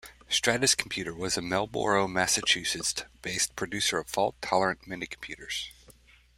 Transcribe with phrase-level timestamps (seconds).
[0.27, 5.69] Stratus Computer was a Marlborough, Massachusetts, based producer of fault tolerant minicomputers.